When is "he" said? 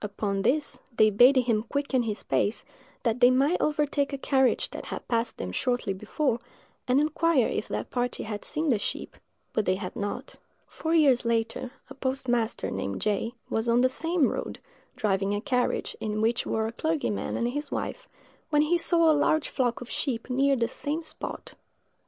18.63-18.79